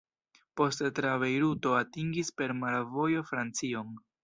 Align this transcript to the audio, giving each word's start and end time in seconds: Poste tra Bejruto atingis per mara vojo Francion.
Poste 0.61 0.89
tra 0.99 1.11
Bejruto 1.25 1.75
atingis 1.81 2.33
per 2.41 2.57
mara 2.65 2.83
vojo 2.97 3.25
Francion. 3.31 3.97